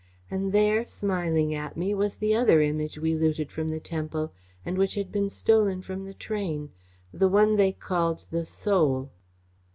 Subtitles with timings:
[0.31, 4.33] and there, smiling at me, was the other Image we looted from the temple,
[4.65, 6.71] and which had been stolen from the train
[7.13, 9.11] the one they called the Soul."